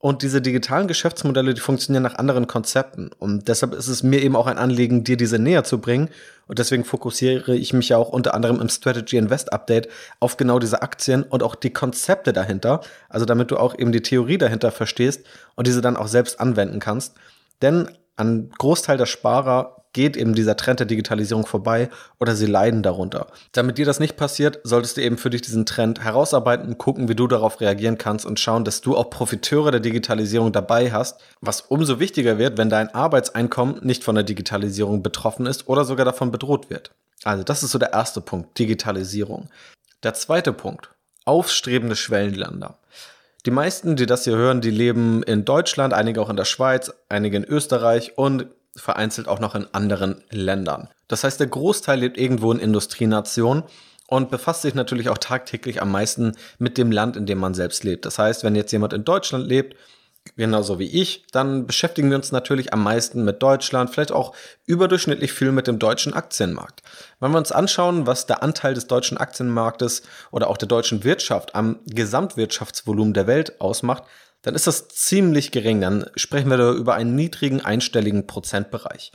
Und 0.00 0.22
diese 0.22 0.40
digitalen 0.40 0.86
Geschäftsmodelle, 0.86 1.54
die 1.54 1.60
funktionieren 1.60 2.04
nach 2.04 2.14
anderen 2.14 2.46
Konzepten. 2.46 3.10
Und 3.18 3.48
deshalb 3.48 3.74
ist 3.74 3.88
es 3.88 4.04
mir 4.04 4.22
eben 4.22 4.36
auch 4.36 4.46
ein 4.46 4.56
Anliegen, 4.56 5.02
dir 5.02 5.16
diese 5.16 5.40
näher 5.40 5.64
zu 5.64 5.80
bringen. 5.80 6.08
Und 6.46 6.60
deswegen 6.60 6.84
fokussiere 6.84 7.56
ich 7.56 7.72
mich 7.72 7.88
ja 7.88 7.96
auch 7.96 8.10
unter 8.10 8.32
anderem 8.32 8.60
im 8.60 8.68
Strategy 8.68 9.16
Invest 9.16 9.52
Update 9.52 9.88
auf 10.20 10.36
genau 10.36 10.60
diese 10.60 10.82
Aktien 10.82 11.24
und 11.24 11.42
auch 11.42 11.56
die 11.56 11.72
Konzepte 11.72 12.32
dahinter. 12.32 12.80
Also 13.08 13.26
damit 13.26 13.50
du 13.50 13.56
auch 13.56 13.76
eben 13.76 13.90
die 13.90 14.02
Theorie 14.02 14.38
dahinter 14.38 14.70
verstehst 14.70 15.26
und 15.56 15.66
diese 15.66 15.80
dann 15.80 15.96
auch 15.96 16.06
selbst 16.06 16.38
anwenden 16.38 16.78
kannst. 16.78 17.16
Denn 17.60 17.90
ein 18.16 18.50
Großteil 18.56 18.98
der 18.98 19.06
Sparer 19.06 19.77
geht 19.92 20.16
eben 20.16 20.34
dieser 20.34 20.56
Trend 20.56 20.80
der 20.80 20.86
Digitalisierung 20.86 21.46
vorbei 21.46 21.88
oder 22.20 22.34
sie 22.34 22.46
leiden 22.46 22.82
darunter. 22.82 23.28
Damit 23.52 23.78
dir 23.78 23.86
das 23.86 24.00
nicht 24.00 24.16
passiert, 24.16 24.60
solltest 24.64 24.96
du 24.96 25.02
eben 25.02 25.18
für 25.18 25.30
dich 25.30 25.42
diesen 25.42 25.66
Trend 25.66 26.02
herausarbeiten, 26.02 26.78
gucken, 26.78 27.08
wie 27.08 27.14
du 27.14 27.26
darauf 27.26 27.60
reagieren 27.60 27.98
kannst 27.98 28.26
und 28.26 28.40
schauen, 28.40 28.64
dass 28.64 28.80
du 28.80 28.96
auch 28.96 29.10
Profiteure 29.10 29.70
der 29.70 29.80
Digitalisierung 29.80 30.52
dabei 30.52 30.92
hast, 30.92 31.20
was 31.40 31.60
umso 31.62 32.00
wichtiger 32.00 32.38
wird, 32.38 32.58
wenn 32.58 32.70
dein 32.70 32.94
Arbeitseinkommen 32.94 33.80
nicht 33.82 34.04
von 34.04 34.14
der 34.14 34.24
Digitalisierung 34.24 35.02
betroffen 35.02 35.46
ist 35.46 35.68
oder 35.68 35.84
sogar 35.84 36.04
davon 36.04 36.30
bedroht 36.30 36.70
wird. 36.70 36.92
Also 37.24 37.42
das 37.42 37.62
ist 37.62 37.72
so 37.72 37.78
der 37.78 37.92
erste 37.92 38.20
Punkt, 38.20 38.58
Digitalisierung. 38.58 39.48
Der 40.02 40.14
zweite 40.14 40.52
Punkt, 40.52 40.90
aufstrebende 41.24 41.96
Schwellenländer. 41.96 42.78
Die 43.46 43.50
meisten, 43.50 43.96
die 43.96 44.06
das 44.06 44.24
hier 44.24 44.36
hören, 44.36 44.60
die 44.60 44.70
leben 44.70 45.22
in 45.22 45.44
Deutschland, 45.44 45.94
einige 45.94 46.20
auch 46.20 46.30
in 46.30 46.36
der 46.36 46.44
Schweiz, 46.44 46.92
einige 47.08 47.36
in 47.36 47.44
Österreich 47.44 48.18
und 48.18 48.46
vereinzelt 48.78 49.28
auch 49.28 49.40
noch 49.40 49.54
in 49.54 49.66
anderen 49.72 50.22
Ländern. 50.30 50.88
Das 51.08 51.24
heißt, 51.24 51.40
der 51.40 51.46
Großteil 51.46 52.00
lebt 52.00 52.18
irgendwo 52.18 52.52
in 52.52 52.58
Industrienationen 52.58 53.64
und 54.06 54.30
befasst 54.30 54.62
sich 54.62 54.74
natürlich 54.74 55.08
auch 55.08 55.18
tagtäglich 55.18 55.82
am 55.82 55.90
meisten 55.90 56.36
mit 56.58 56.78
dem 56.78 56.90
Land, 56.90 57.16
in 57.16 57.26
dem 57.26 57.38
man 57.38 57.54
selbst 57.54 57.84
lebt. 57.84 58.06
Das 58.06 58.18
heißt, 58.18 58.42
wenn 58.44 58.56
jetzt 58.56 58.72
jemand 58.72 58.92
in 58.92 59.04
Deutschland 59.04 59.46
lebt, 59.46 59.76
genauso 60.36 60.78
wie 60.78 60.86
ich, 60.86 61.26
dann 61.32 61.66
beschäftigen 61.66 62.10
wir 62.10 62.16
uns 62.16 62.32
natürlich 62.32 62.72
am 62.72 62.82
meisten 62.82 63.24
mit 63.24 63.42
Deutschland, 63.42 63.90
vielleicht 63.90 64.12
auch 64.12 64.34
überdurchschnittlich 64.66 65.32
viel 65.32 65.52
mit 65.52 65.66
dem 65.66 65.78
deutschen 65.78 66.14
Aktienmarkt. 66.14 66.82
Wenn 67.20 67.32
wir 67.32 67.38
uns 67.38 67.52
anschauen, 67.52 68.06
was 68.06 68.26
der 68.26 68.42
Anteil 68.42 68.74
des 68.74 68.86
deutschen 68.86 69.18
Aktienmarktes 69.18 70.02
oder 70.30 70.48
auch 70.48 70.56
der 70.56 70.68
deutschen 70.68 71.04
Wirtschaft 71.04 71.54
am 71.54 71.80
Gesamtwirtschaftsvolumen 71.86 73.14
der 73.14 73.26
Welt 73.26 73.60
ausmacht, 73.60 74.04
dann 74.42 74.54
ist 74.54 74.66
das 74.66 74.88
ziemlich 74.88 75.50
gering. 75.50 75.80
Dann 75.80 76.06
sprechen 76.16 76.50
wir 76.50 76.56
da 76.56 76.72
über 76.72 76.94
einen 76.94 77.14
niedrigen 77.14 77.60
einstelligen 77.64 78.26
Prozentbereich. 78.26 79.12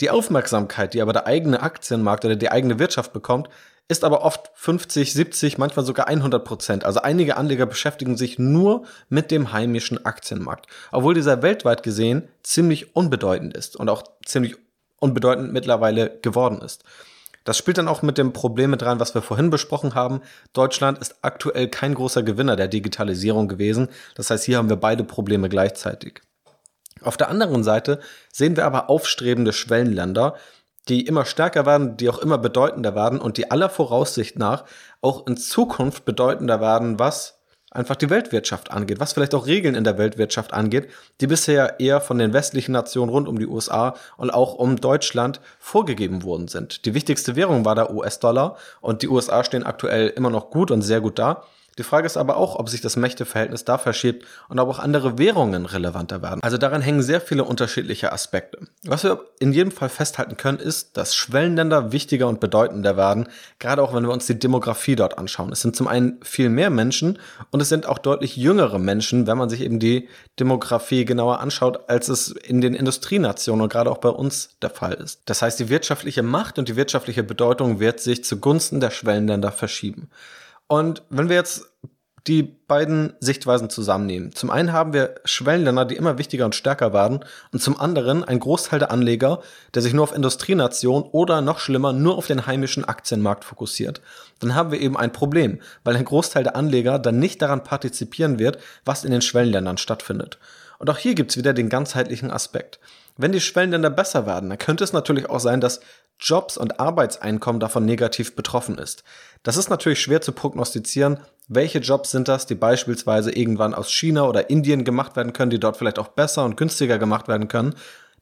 Die 0.00 0.10
Aufmerksamkeit, 0.10 0.94
die 0.94 1.02
aber 1.02 1.12
der 1.12 1.26
eigene 1.26 1.62
Aktienmarkt 1.62 2.24
oder 2.24 2.36
die 2.36 2.50
eigene 2.50 2.78
Wirtschaft 2.78 3.12
bekommt, 3.12 3.48
ist 3.86 4.02
aber 4.02 4.22
oft 4.22 4.50
50, 4.54 5.12
70, 5.12 5.58
manchmal 5.58 5.84
sogar 5.84 6.08
100 6.08 6.44
Prozent. 6.44 6.84
Also 6.84 7.02
einige 7.02 7.36
Anleger 7.36 7.66
beschäftigen 7.66 8.16
sich 8.16 8.38
nur 8.38 8.86
mit 9.08 9.30
dem 9.30 9.52
heimischen 9.52 10.04
Aktienmarkt, 10.04 10.66
obwohl 10.90 11.14
dieser 11.14 11.42
weltweit 11.42 11.82
gesehen 11.82 12.28
ziemlich 12.42 12.96
unbedeutend 12.96 13.54
ist 13.54 13.76
und 13.76 13.90
auch 13.90 14.02
ziemlich 14.24 14.56
unbedeutend 15.00 15.52
mittlerweile 15.52 16.18
geworden 16.22 16.62
ist. 16.62 16.82
Das 17.44 17.58
spielt 17.58 17.78
dann 17.78 17.88
auch 17.88 18.02
mit 18.02 18.18
dem 18.18 18.32
Problem 18.32 18.70
mit 18.70 18.82
rein, 18.82 19.00
was 19.00 19.14
wir 19.14 19.22
vorhin 19.22 19.50
besprochen 19.50 19.94
haben. 19.94 20.22
Deutschland 20.54 20.98
ist 20.98 21.16
aktuell 21.22 21.68
kein 21.68 21.94
großer 21.94 22.22
Gewinner 22.22 22.56
der 22.56 22.68
Digitalisierung 22.68 23.48
gewesen. 23.48 23.88
Das 24.14 24.30
heißt, 24.30 24.44
hier 24.44 24.58
haben 24.58 24.70
wir 24.70 24.76
beide 24.76 25.04
Probleme 25.04 25.48
gleichzeitig. 25.48 26.22
Auf 27.02 27.18
der 27.18 27.28
anderen 27.28 27.62
Seite 27.62 28.00
sehen 28.32 28.56
wir 28.56 28.64
aber 28.64 28.88
aufstrebende 28.88 29.52
Schwellenländer, 29.52 30.36
die 30.88 31.06
immer 31.06 31.24
stärker 31.24 31.66
werden, 31.66 31.96
die 31.96 32.08
auch 32.08 32.18
immer 32.18 32.38
bedeutender 32.38 32.94
werden 32.94 33.20
und 33.20 33.36
die 33.36 33.50
aller 33.50 33.68
Voraussicht 33.68 34.38
nach 34.38 34.64
auch 35.00 35.26
in 35.26 35.36
Zukunft 35.36 36.04
bedeutender 36.04 36.60
werden, 36.60 36.98
was 36.98 37.40
einfach 37.74 37.96
die 37.96 38.08
Weltwirtschaft 38.08 38.70
angeht, 38.70 39.00
was 39.00 39.12
vielleicht 39.12 39.34
auch 39.34 39.46
Regeln 39.46 39.74
in 39.74 39.84
der 39.84 39.98
Weltwirtschaft 39.98 40.54
angeht, 40.54 40.88
die 41.20 41.26
bisher 41.26 41.78
eher 41.80 42.00
von 42.00 42.18
den 42.18 42.32
westlichen 42.32 42.72
Nationen 42.72 43.10
rund 43.10 43.28
um 43.28 43.38
die 43.38 43.46
USA 43.46 43.94
und 44.16 44.30
auch 44.30 44.54
um 44.54 44.80
Deutschland 44.80 45.40
vorgegeben 45.58 46.22
worden 46.22 46.48
sind. 46.48 46.86
Die 46.86 46.94
wichtigste 46.94 47.36
Währung 47.36 47.64
war 47.64 47.74
der 47.74 47.92
US-Dollar 47.92 48.56
und 48.80 49.02
die 49.02 49.08
USA 49.08 49.44
stehen 49.44 49.64
aktuell 49.64 50.08
immer 50.08 50.30
noch 50.30 50.50
gut 50.50 50.70
und 50.70 50.82
sehr 50.82 51.00
gut 51.00 51.18
da. 51.18 51.42
Die 51.76 51.82
Frage 51.82 52.06
ist 52.06 52.16
aber 52.16 52.36
auch, 52.36 52.56
ob 52.56 52.68
sich 52.68 52.80
das 52.80 52.96
Mächteverhältnis 52.96 53.64
da 53.64 53.78
verschiebt 53.78 54.24
und 54.48 54.60
ob 54.60 54.68
auch 54.68 54.78
andere 54.78 55.18
Währungen 55.18 55.66
relevanter 55.66 56.22
werden. 56.22 56.40
Also 56.42 56.56
daran 56.56 56.82
hängen 56.82 57.02
sehr 57.02 57.20
viele 57.20 57.44
unterschiedliche 57.44 58.12
Aspekte. 58.12 58.58
Was 58.86 59.02
wir 59.02 59.24
in 59.38 59.52
jedem 59.54 59.70
Fall 59.70 59.88
festhalten 59.88 60.36
können, 60.36 60.58
ist, 60.58 60.98
dass 60.98 61.14
Schwellenländer 61.14 61.92
wichtiger 61.92 62.28
und 62.28 62.38
bedeutender 62.38 62.98
werden, 62.98 63.28
gerade 63.58 63.82
auch 63.82 63.94
wenn 63.94 64.02
wir 64.02 64.12
uns 64.12 64.26
die 64.26 64.38
Demografie 64.38 64.94
dort 64.94 65.16
anschauen. 65.16 65.52
Es 65.52 65.62
sind 65.62 65.74
zum 65.74 65.88
einen 65.88 66.20
viel 66.22 66.50
mehr 66.50 66.68
Menschen 66.68 67.18
und 67.50 67.60
es 67.60 67.70
sind 67.70 67.86
auch 67.86 67.96
deutlich 67.96 68.36
jüngere 68.36 68.78
Menschen, 68.78 69.26
wenn 69.26 69.38
man 69.38 69.48
sich 69.48 69.62
eben 69.62 69.78
die 69.78 70.08
Demografie 70.38 71.06
genauer 71.06 71.40
anschaut, 71.40 71.88
als 71.88 72.08
es 72.08 72.28
in 72.28 72.60
den 72.60 72.74
Industrienationen 72.74 73.62
und 73.62 73.72
gerade 73.72 73.90
auch 73.90 73.98
bei 73.98 74.10
uns 74.10 74.50
der 74.60 74.70
Fall 74.70 74.92
ist. 74.92 75.22
Das 75.24 75.40
heißt, 75.40 75.58
die 75.60 75.70
wirtschaftliche 75.70 76.22
Macht 76.22 76.58
und 76.58 76.68
die 76.68 76.76
wirtschaftliche 76.76 77.22
Bedeutung 77.22 77.80
wird 77.80 78.00
sich 78.00 78.22
zugunsten 78.22 78.80
der 78.80 78.90
Schwellenländer 78.90 79.50
verschieben. 79.50 80.10
Und 80.66 81.02
wenn 81.08 81.30
wir 81.30 81.36
jetzt 81.36 81.70
die 82.26 82.42
beiden 82.42 83.12
Sichtweisen 83.20 83.68
zusammennehmen. 83.68 84.34
Zum 84.34 84.50
einen 84.50 84.72
haben 84.72 84.94
wir 84.94 85.16
Schwellenländer, 85.24 85.84
die 85.84 85.96
immer 85.96 86.16
wichtiger 86.16 86.46
und 86.46 86.54
stärker 86.54 86.94
werden, 86.94 87.20
und 87.52 87.62
zum 87.62 87.78
anderen 87.78 88.24
ein 88.24 88.40
Großteil 88.40 88.78
der 88.78 88.90
Anleger, 88.90 89.42
der 89.74 89.82
sich 89.82 89.92
nur 89.92 90.04
auf 90.04 90.14
Industrienationen 90.14 91.04
oder 91.10 91.42
noch 91.42 91.58
schlimmer 91.58 91.92
nur 91.92 92.16
auf 92.16 92.26
den 92.26 92.46
heimischen 92.46 92.84
Aktienmarkt 92.84 93.44
fokussiert. 93.44 94.00
Dann 94.40 94.54
haben 94.54 94.70
wir 94.70 94.80
eben 94.80 94.96
ein 94.96 95.12
Problem, 95.12 95.60
weil 95.84 95.96
ein 95.96 96.04
Großteil 96.04 96.44
der 96.44 96.56
Anleger 96.56 96.98
dann 96.98 97.18
nicht 97.18 97.42
daran 97.42 97.62
partizipieren 97.62 98.38
wird, 98.38 98.58
was 98.86 99.04
in 99.04 99.10
den 99.10 99.22
Schwellenländern 99.22 99.76
stattfindet. 99.76 100.38
Und 100.78 100.88
auch 100.88 100.98
hier 100.98 101.14
gibt's 101.14 101.36
wieder 101.36 101.52
den 101.52 101.68
ganzheitlichen 101.68 102.30
Aspekt. 102.30 102.78
Wenn 103.16 103.32
die 103.32 103.40
Schwellenländer 103.40 103.90
besser 103.90 104.26
werden, 104.26 104.48
dann 104.48 104.58
könnte 104.58 104.82
es 104.82 104.92
natürlich 104.92 105.30
auch 105.30 105.40
sein, 105.40 105.60
dass 105.60 105.80
Jobs 106.18 106.56
und 106.56 106.80
Arbeitseinkommen 106.80 107.60
davon 107.60 107.84
negativ 107.84 108.34
betroffen 108.34 108.78
ist. 108.78 109.04
Das 109.42 109.56
ist 109.56 109.70
natürlich 109.70 110.00
schwer 110.00 110.20
zu 110.20 110.32
prognostizieren. 110.32 111.18
Welche 111.48 111.78
Jobs 111.78 112.10
sind 112.10 112.28
das, 112.28 112.46
die 112.46 112.54
beispielsweise 112.54 113.30
irgendwann 113.32 113.74
aus 113.74 113.92
China 113.92 114.24
oder 114.24 114.50
Indien 114.50 114.84
gemacht 114.84 115.16
werden 115.16 115.32
können, 115.32 115.50
die 115.50 115.60
dort 115.60 115.76
vielleicht 115.76 115.98
auch 115.98 116.08
besser 116.08 116.44
und 116.44 116.56
günstiger 116.56 116.98
gemacht 116.98 117.28
werden 117.28 117.48
können? 117.48 117.74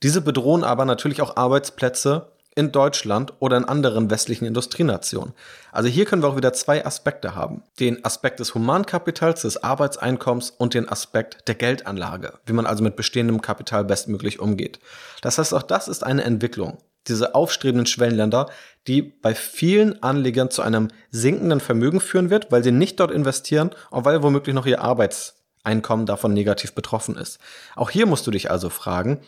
Diese 0.03 0.21
bedrohen 0.21 0.65
aber 0.65 0.85
natürlich 0.85 1.23
auch 1.23 1.37
Arbeitsplätze 1.37 2.33
in 2.55 2.73
Deutschland 2.73 3.33
oder 3.39 3.57
in 3.57 3.65
anderen 3.65 4.11
westlichen 4.11 4.45
Industrienationen. 4.45 5.33
Also 5.71 5.89
hier 5.89 6.05
können 6.05 6.23
wir 6.23 6.29
auch 6.29 6.37
wieder 6.37 6.53
zwei 6.53 6.85
Aspekte 6.85 7.35
haben. 7.35 7.63
Den 7.81 8.05
Aspekt 8.05 8.41
des 8.41 8.55
Humankapitals, 8.55 9.43
des 9.43 9.63
Arbeitseinkommens 9.63 10.51
und 10.51 10.75
den 10.75 10.89
Aspekt 10.89 11.49
der 11.49 11.55
Geldanlage, 11.55 12.35
wie 12.45 12.53
man 12.53 12.67
also 12.67 12.83
mit 12.83 12.97
bestehendem 12.97 13.41
Kapital 13.41 13.85
bestmöglich 13.85 14.39
umgeht. 14.39 14.81
Das 15.23 15.39
heißt, 15.39 15.55
auch 15.55 15.63
das 15.63 15.89
ist 15.89 16.05
eine 16.05 16.25
Entwicklung. 16.25 16.79
diese 17.09 17.35
aufstrebenden 17.35 17.87
Schwellenländer, 17.87 18.49
die 18.87 19.03
bei 19.03 19.35
vielen 19.35 20.03
Anlegern 20.03 20.51
zu 20.51 20.63
einem 20.63 20.89
sinkenden 21.11 21.61
Vermögen 21.61 22.01
führen 22.01 22.31
wird, 22.31 22.53
weil 22.53 22.63
sie 22.63 22.73
nicht 22.73 23.01
dort 23.01 23.11
investieren 23.11 23.71
und 23.91 24.05
weil 24.05 24.23
womöglich 24.23 24.55
noch 24.55 24.67
ihr 24.67 24.81
Arbeitseinkommen 24.81 26.07
davon 26.07 26.33
negativ 26.33 26.75
betroffen 26.75 27.17
ist. 27.17 27.39
Auch 27.77 27.91
hier 27.91 28.07
musst 28.07 28.27
du 28.27 28.31
dich 28.31 28.51
also 28.51 28.71
fragen, 28.71 29.21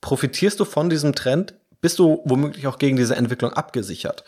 profitierst 0.00 0.60
du 0.60 0.64
von 0.64 0.90
diesem 0.90 1.14
Trend? 1.14 1.54
Bist 1.82 1.98
du 1.98 2.22
womöglich 2.24 2.68
auch 2.68 2.78
gegen 2.78 2.96
diese 2.96 3.16
Entwicklung 3.16 3.52
abgesichert? 3.52 4.22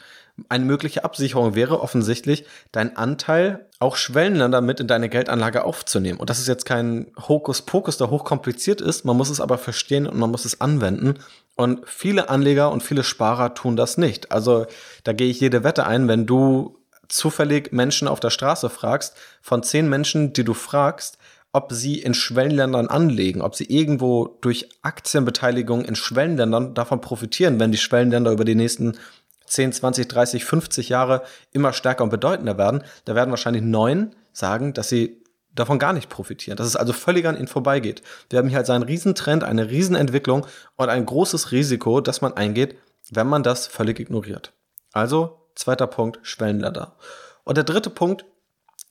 Eine 0.49 0.65
mögliche 0.65 1.05
Absicherung 1.05 1.55
wäre 1.55 1.81
offensichtlich, 1.81 2.45
deinen 2.73 2.97
Anteil 2.97 3.67
auch 3.79 3.95
Schwellenländer 3.95 4.61
mit 4.61 4.81
in 4.81 4.89
deine 4.89 5.09
Geldanlage 5.09 5.63
aufzunehmen. 5.63 6.19
Und 6.19 6.31
das 6.31 6.41
ist 6.41 6.49
jetzt 6.49 6.67
kein 6.67 7.13
Hokuspokus, 7.17 7.97
der 7.97 8.11
hochkompliziert 8.11 8.81
ist. 8.81 9.05
Man 9.05 9.17
muss 9.17 9.31
es 9.31 9.41
aber 9.41 9.57
verstehen 9.57 10.09
und 10.09 10.19
man 10.19 10.33
muss 10.33 10.45
es 10.45 10.61
anwenden. 10.61 11.15
Und 11.55 11.89
viele 11.89 12.29
Anleger 12.29 12.73
und 12.73 12.83
viele 12.83 13.05
Sparer 13.05 13.55
tun 13.55 13.77
das 13.77 13.99
nicht. 13.99 14.33
Also 14.33 14.67
da 15.05 15.13
gehe 15.13 15.31
ich 15.31 15.39
jede 15.39 15.63
Wette 15.63 15.87
ein, 15.87 16.09
wenn 16.09 16.27
du 16.27 16.77
zufällig 17.07 17.71
Menschen 17.71 18.09
auf 18.09 18.19
der 18.19 18.31
Straße 18.31 18.69
fragst, 18.69 19.15
von 19.41 19.63
zehn 19.63 19.89
Menschen, 19.89 20.33
die 20.33 20.43
du 20.43 20.55
fragst, 20.55 21.19
ob 21.55 21.73
sie 21.73 22.01
in 22.01 22.15
Schwellenländern 22.15 22.89
anlegen, 22.89 23.41
ob 23.41 23.55
sie 23.55 23.65
irgendwo 23.65 24.37
durch 24.41 24.69
Aktienbeteiligung 24.83 25.85
in 25.85 25.95
Schwellenländern 25.95 26.75
davon 26.75 27.01
profitieren, 27.01 27.61
wenn 27.61 27.71
die 27.71 27.79
Schwellenländer 27.79 28.33
über 28.33 28.45
die 28.45 28.57
nächsten 28.57 28.99
10, 29.47 29.73
20, 29.73 30.09
30, 30.09 30.45
50 30.45 30.89
Jahre 30.89 31.23
immer 31.53 31.73
stärker 31.73 32.03
und 32.03 32.11
bedeutender 32.11 32.59
werden, 32.59 32.83
da 33.05 33.15
werden 33.15 33.31
wahrscheinlich 33.31 33.63
neun 33.63 34.17
sagen, 34.33 34.73
dass 34.73 34.89
sie 34.89 35.23
davon 35.55 35.79
gar 35.79 35.93
nicht 35.93 36.09
profitieren, 36.09 36.57
dass 36.57 36.67
es 36.67 36.75
also 36.75 36.93
völlig 36.93 37.25
an 37.25 37.37
ihnen 37.37 37.47
vorbeigeht. 37.47 38.03
Wir 38.31 38.41
haben 38.41 38.49
hier 38.49 38.59
also 38.59 38.73
einen 38.73 38.83
Riesentrend, 38.83 39.45
eine 39.45 39.71
Riesenentwicklung 39.71 40.49
und 40.75 40.89
ein 40.89 41.07
großes 41.07 41.53
Risiko, 41.53 42.01
das 42.01 42.21
man 42.21 42.33
eingeht, 42.33 42.77
wenn 43.13 43.29
man 43.29 43.45
das 43.45 43.69
völlig 43.69 44.01
ignoriert. 44.01 44.53
Also, 44.93 45.39
zweiter 45.55 45.87
Punkt, 45.87 46.19
Schwellenländer. 46.23 46.97
Und 47.45 47.57
der 47.57 47.65
dritte 47.65 47.91
Punkt 47.91 48.25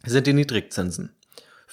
sind 0.06 0.28
die 0.28 0.34
Niedrigzinsen. 0.34 1.14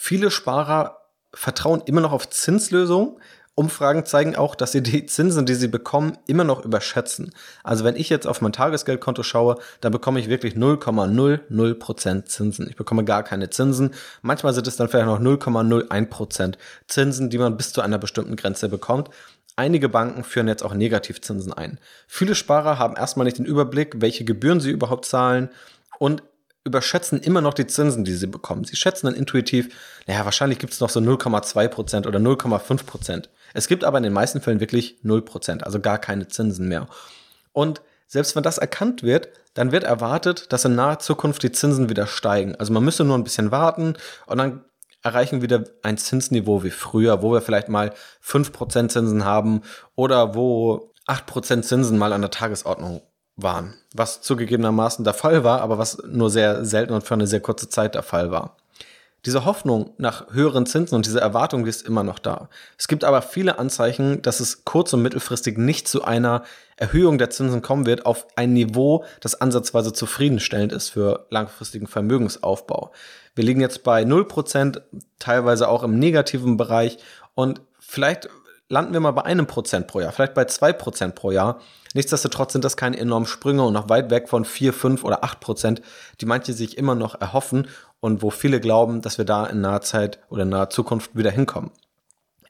Viele 0.02 0.30
Sparer 0.30 0.96
vertrauen 1.34 1.82
immer 1.84 2.00
noch 2.00 2.12
auf 2.12 2.30
Zinslösungen, 2.30 3.20
Umfragen 3.54 4.06
zeigen 4.06 4.34
auch, 4.34 4.54
dass 4.54 4.72
sie 4.72 4.82
die 4.82 5.04
Zinsen, 5.06 5.44
die 5.44 5.54
sie 5.54 5.68
bekommen, 5.68 6.16
immer 6.26 6.42
noch 6.42 6.64
überschätzen. 6.64 7.34
Also 7.62 7.84
wenn 7.84 7.96
ich 7.96 8.08
jetzt 8.08 8.26
auf 8.26 8.40
mein 8.40 8.54
Tagesgeldkonto 8.54 9.22
schaue, 9.22 9.58
dann 9.82 9.92
bekomme 9.92 10.18
ich 10.18 10.30
wirklich 10.30 10.54
0,00% 10.54 12.24
Zinsen. 12.24 12.66
Ich 12.70 12.76
bekomme 12.76 13.04
gar 13.04 13.22
keine 13.24 13.50
Zinsen. 13.50 13.90
Manchmal 14.22 14.54
sind 14.54 14.66
es 14.66 14.76
dann 14.76 14.88
vielleicht 14.88 15.04
noch 15.04 15.20
0,01% 15.20 16.54
Zinsen, 16.86 17.28
die 17.28 17.36
man 17.36 17.58
bis 17.58 17.74
zu 17.74 17.82
einer 17.82 17.98
bestimmten 17.98 18.36
Grenze 18.36 18.70
bekommt. 18.70 19.10
Einige 19.54 19.90
Banken 19.90 20.24
führen 20.24 20.48
jetzt 20.48 20.62
auch 20.64 20.72
Negativzinsen 20.72 21.52
ein. 21.52 21.78
Viele 22.06 22.34
Sparer 22.34 22.78
haben 22.78 22.96
erstmal 22.96 23.26
nicht 23.26 23.36
den 23.36 23.44
Überblick, 23.44 24.00
welche 24.00 24.24
Gebühren 24.24 24.60
sie 24.60 24.70
überhaupt 24.70 25.04
zahlen 25.04 25.50
und 25.98 26.22
überschätzen 26.64 27.20
immer 27.20 27.40
noch 27.40 27.54
die 27.54 27.66
Zinsen, 27.66 28.04
die 28.04 28.14
sie 28.14 28.26
bekommen. 28.26 28.64
Sie 28.64 28.76
schätzen 28.76 29.06
dann 29.06 29.14
intuitiv, 29.14 29.74
naja, 30.06 30.24
wahrscheinlich 30.24 30.58
gibt 30.58 30.72
es 30.72 30.80
noch 30.80 30.90
so 30.90 31.00
0,2% 31.00 32.06
oder 32.06 32.18
0,5%. 32.18 33.28
Es 33.54 33.66
gibt 33.66 33.84
aber 33.84 33.98
in 33.98 34.04
den 34.04 34.12
meisten 34.12 34.40
Fällen 34.40 34.60
wirklich 34.60 34.98
0%, 35.04 35.62
also 35.62 35.80
gar 35.80 35.98
keine 35.98 36.28
Zinsen 36.28 36.68
mehr. 36.68 36.86
Und 37.52 37.80
selbst 38.06 38.36
wenn 38.36 38.42
das 38.42 38.58
erkannt 38.58 39.02
wird, 39.02 39.28
dann 39.54 39.72
wird 39.72 39.84
erwartet, 39.84 40.52
dass 40.52 40.64
in 40.64 40.74
naher 40.74 40.98
Zukunft 40.98 41.42
die 41.42 41.52
Zinsen 41.52 41.88
wieder 41.88 42.06
steigen. 42.06 42.54
Also 42.56 42.72
man 42.72 42.84
müsste 42.84 43.04
nur 43.04 43.16
ein 43.16 43.24
bisschen 43.24 43.50
warten 43.50 43.94
und 44.26 44.38
dann 44.38 44.64
erreichen 45.02 45.42
wieder 45.42 45.64
ein 45.82 45.96
Zinsniveau 45.96 46.62
wie 46.62 46.70
früher, 46.70 47.22
wo 47.22 47.32
wir 47.32 47.40
vielleicht 47.40 47.68
mal 47.68 47.94
5% 48.24 48.88
Zinsen 48.88 49.24
haben 49.24 49.62
oder 49.94 50.34
wo 50.34 50.92
8% 51.06 51.62
Zinsen 51.62 51.98
mal 51.98 52.12
an 52.12 52.20
der 52.20 52.30
Tagesordnung 52.30 53.00
waren. 53.42 53.74
Was 53.94 54.20
zugegebenermaßen 54.22 55.04
der 55.04 55.14
Fall 55.14 55.44
war, 55.44 55.60
aber 55.60 55.78
was 55.78 56.02
nur 56.06 56.30
sehr 56.30 56.64
selten 56.64 56.92
und 56.92 57.04
für 57.04 57.14
eine 57.14 57.26
sehr 57.26 57.40
kurze 57.40 57.68
Zeit 57.68 57.94
der 57.94 58.02
Fall 58.02 58.30
war. 58.30 58.56
Diese 59.26 59.44
Hoffnung 59.44 59.90
nach 59.98 60.32
höheren 60.32 60.64
Zinsen 60.64 60.94
und 60.94 61.04
diese 61.04 61.20
Erwartung 61.20 61.66
ist 61.66 61.86
immer 61.86 62.02
noch 62.02 62.18
da. 62.18 62.48
Es 62.78 62.88
gibt 62.88 63.04
aber 63.04 63.20
viele 63.20 63.58
Anzeichen, 63.58 64.22
dass 64.22 64.40
es 64.40 64.64
kurz- 64.64 64.94
und 64.94 65.02
mittelfristig 65.02 65.58
nicht 65.58 65.88
zu 65.88 66.04
einer 66.04 66.42
Erhöhung 66.76 67.18
der 67.18 67.28
Zinsen 67.28 67.60
kommen 67.60 67.84
wird 67.84 68.06
auf 68.06 68.26
ein 68.36 68.54
Niveau, 68.54 69.04
das 69.20 69.38
ansatzweise 69.38 69.92
zufriedenstellend 69.92 70.72
ist 70.72 70.88
für 70.88 71.26
langfristigen 71.28 71.86
Vermögensaufbau. 71.86 72.92
Wir 73.34 73.44
liegen 73.44 73.60
jetzt 73.60 73.84
bei 73.84 74.02
0%, 74.04 74.80
teilweise 75.18 75.68
auch 75.68 75.82
im 75.82 75.98
negativen 75.98 76.56
Bereich 76.56 76.96
und 77.34 77.60
vielleicht 77.78 78.30
landen 78.70 78.92
wir 78.92 79.00
mal 79.00 79.10
bei 79.10 79.24
einem 79.24 79.46
Prozent 79.46 79.88
pro 79.88 80.00
Jahr, 80.00 80.12
vielleicht 80.12 80.32
bei 80.32 80.46
zwei 80.46 80.72
Prozent 80.72 81.14
pro 81.16 81.32
Jahr. 81.32 81.60
Nichtsdestotrotz 81.92 82.52
sind 82.52 82.64
das 82.64 82.76
keine 82.76 82.98
enormen 82.98 83.26
Sprünge 83.26 83.64
und 83.64 83.74
noch 83.74 83.88
weit 83.88 84.10
weg 84.10 84.28
von 84.28 84.44
vier, 84.44 84.72
fünf 84.72 85.04
oder 85.04 85.24
acht 85.24 85.40
Prozent, 85.40 85.82
die 86.20 86.26
manche 86.26 86.52
sich 86.52 86.78
immer 86.78 86.94
noch 86.94 87.20
erhoffen 87.20 87.66
und 87.98 88.22
wo 88.22 88.30
viele 88.30 88.60
glauben, 88.60 89.02
dass 89.02 89.18
wir 89.18 89.24
da 89.24 89.44
in 89.46 89.60
naher 89.60 89.82
Zeit 89.82 90.20
oder 90.30 90.44
in 90.44 90.50
naher 90.50 90.70
Zukunft 90.70 91.16
wieder 91.16 91.32
hinkommen. 91.32 91.72